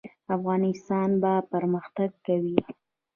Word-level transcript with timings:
افغانستان 0.35 1.09
به 1.21 1.33
پرمختګ 1.51 2.09
کوي 2.25 2.57